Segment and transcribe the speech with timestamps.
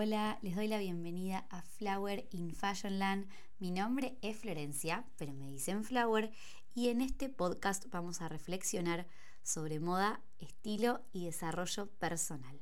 [0.00, 3.28] hola, les doy la bienvenida a Flower in Fashionland.
[3.58, 6.30] Mi nombre es Florencia, pero me dicen Flower,
[6.72, 9.08] y en este podcast vamos a reflexionar
[9.42, 12.60] sobre moda, estilo y desarrollo personal.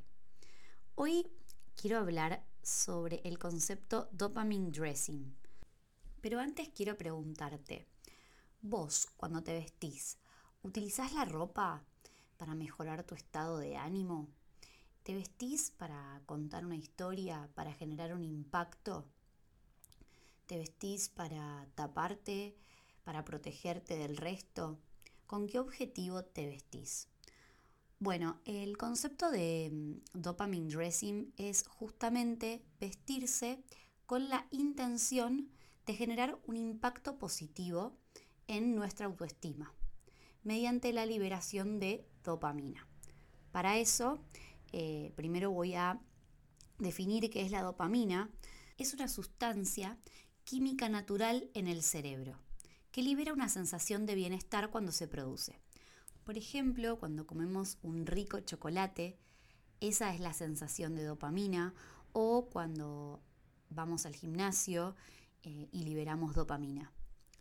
[0.95, 1.27] Hoy
[1.75, 5.37] quiero hablar sobre el concepto dopamine dressing.
[6.21, 7.85] Pero antes quiero preguntarte,
[8.61, 10.17] vos cuando te vestís,
[10.63, 11.83] ¿utilizás la ropa
[12.37, 14.27] para mejorar tu estado de ánimo?
[15.07, 19.05] ¿Te vestís para contar una historia, para generar un impacto?
[20.47, 22.57] ¿Te vestís para taparte,
[23.05, 24.81] para protegerte del resto?
[25.25, 27.07] ¿Con qué objetivo te vestís?
[27.99, 33.63] Bueno, el concepto de mm, dopamine dressing es justamente vestirse
[34.05, 35.49] con la intención
[35.85, 37.95] de generar un impacto positivo
[38.47, 39.73] en nuestra autoestima
[40.43, 42.85] mediante la liberación de dopamina.
[43.53, 44.19] Para eso
[44.71, 45.99] eh, primero voy a
[46.79, 48.29] definir qué es la dopamina.
[48.77, 49.97] Es una sustancia
[50.43, 52.39] química natural en el cerebro
[52.91, 55.59] que libera una sensación de bienestar cuando se produce.
[56.23, 59.19] Por ejemplo, cuando comemos un rico chocolate,
[59.79, 61.75] esa es la sensación de dopamina,
[62.11, 63.21] o cuando
[63.69, 64.95] vamos al gimnasio
[65.43, 66.91] eh, y liberamos dopamina.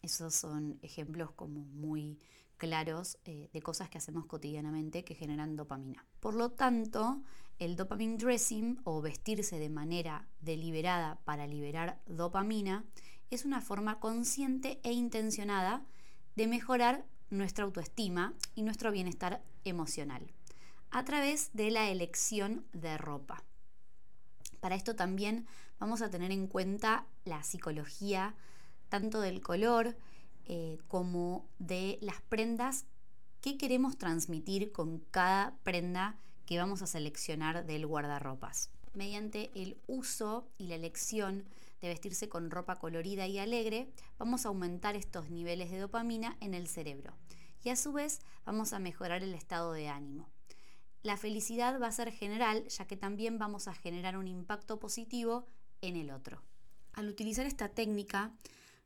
[0.03, 2.19] Esos son ejemplos como muy
[2.57, 6.05] claros eh, de cosas que hacemos cotidianamente que generan dopamina.
[6.21, 7.23] Por lo tanto,
[7.59, 12.85] el dopamine dressing o vestirse de manera deliberada para liberar dopamina
[13.31, 15.85] es una forma consciente e intencionada
[16.35, 20.33] de mejorar nuestra autoestima y nuestro bienestar emocional
[20.91, 23.43] a través de la elección de ropa.
[24.61, 25.47] Para esto también
[25.79, 28.35] vamos a tener en cuenta la psicología
[28.89, 29.97] tanto del color
[30.47, 32.87] eh, como de las prendas
[33.41, 38.71] que queremos transmitir con cada prenda que vamos a seleccionar del guardarropas.
[38.95, 41.45] Mediante el uso y la elección
[41.81, 46.55] de vestirse con ropa colorida y alegre, vamos a aumentar estos niveles de dopamina en
[46.55, 47.15] el cerebro
[47.63, 50.31] y a su vez vamos a mejorar el estado de ánimo.
[51.03, 55.47] La felicidad va a ser general ya que también vamos a generar un impacto positivo
[55.81, 56.43] en el otro.
[56.93, 58.33] Al utilizar esta técnica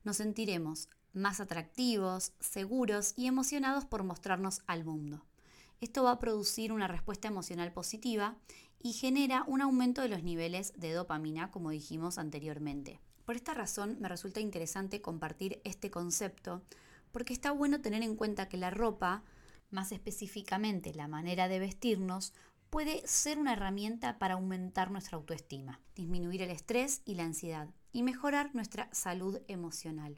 [0.03, 5.25] nos sentiremos más atractivos, seguros y emocionados por mostrarnos al mundo.
[5.81, 8.37] Esto va a producir una respuesta emocional positiva
[8.83, 13.01] y genera un aumento de los niveles de dopamina, como dijimos anteriormente.
[13.25, 16.63] Por esta razón me resulta interesante compartir este concepto
[17.13, 19.23] porque está bueno tener en cuenta que la ropa,
[19.71, 22.33] más específicamente la manera de vestirnos,
[22.71, 28.03] puede ser una herramienta para aumentar nuestra autoestima, disminuir el estrés y la ansiedad y
[28.03, 30.17] mejorar nuestra salud emocional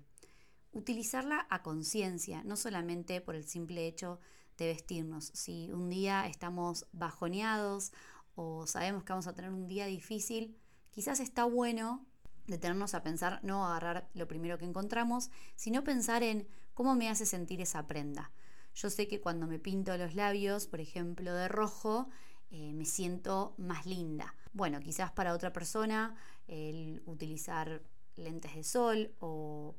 [0.72, 4.20] utilizarla a conciencia, no solamente por el simple hecho
[4.58, 5.30] de vestirnos.
[5.34, 7.92] Si un día estamos bajoneados
[8.34, 10.56] o sabemos que vamos a tener un día difícil,
[10.90, 12.06] quizás está bueno
[12.46, 17.26] detenernos a pensar, no agarrar lo primero que encontramos, sino pensar en cómo me hace
[17.26, 18.32] sentir esa prenda.
[18.74, 22.08] Yo sé que cuando me pinto los labios, por ejemplo, de rojo,
[22.50, 24.34] eh, me siento más linda.
[24.52, 26.14] Bueno, quizás para otra persona
[26.48, 27.82] el utilizar
[28.16, 29.74] lentes de sol o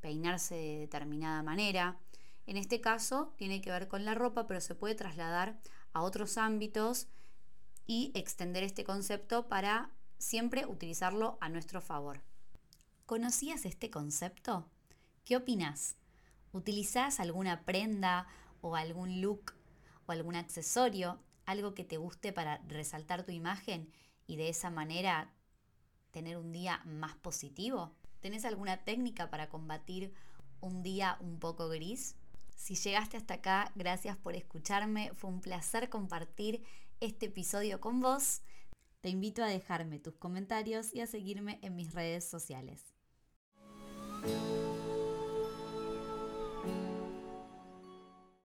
[0.00, 1.98] peinarse de determinada manera.
[2.46, 5.58] En este caso tiene que ver con la ropa, pero se puede trasladar
[5.92, 7.08] a otros ámbitos
[7.86, 12.22] y extender este concepto para siempre utilizarlo a nuestro favor.
[13.06, 14.68] ¿Conocías este concepto?
[15.24, 15.96] ¿Qué opinas?
[16.52, 18.26] ¿Utilizás alguna prenda
[18.60, 19.54] o algún look
[20.06, 23.92] o algún accesorio, algo que te guste para resaltar tu imagen
[24.26, 25.32] y de esa manera
[26.10, 27.94] tener un día más positivo?
[28.20, 30.12] ¿Tenés alguna técnica para combatir
[30.60, 32.16] un día un poco gris?
[32.56, 35.12] Si llegaste hasta acá, gracias por escucharme.
[35.14, 36.62] Fue un placer compartir
[37.00, 38.42] este episodio con vos.
[39.00, 42.82] Te invito a dejarme tus comentarios y a seguirme en mis redes sociales.